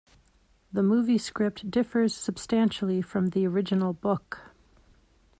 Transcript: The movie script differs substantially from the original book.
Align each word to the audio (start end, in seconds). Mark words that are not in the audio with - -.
The 0.73 0.81
movie 0.81 1.19
script 1.19 1.69
differs 1.69 2.15
substantially 2.17 3.03
from 3.03 3.27
the 3.27 3.45
original 3.45 3.93
book. 3.93 4.39